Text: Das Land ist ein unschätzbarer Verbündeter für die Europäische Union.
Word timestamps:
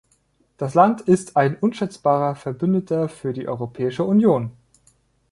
Das 0.57 0.73
Land 0.73 1.01
ist 1.01 1.37
ein 1.37 1.57
unschätzbarer 1.59 2.33
Verbündeter 2.33 3.07
für 3.07 3.33
die 3.33 3.47
Europäische 3.47 4.03
Union. 4.03 4.49